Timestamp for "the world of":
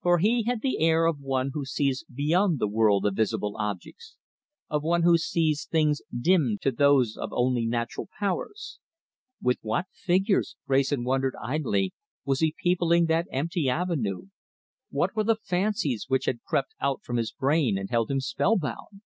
2.58-3.14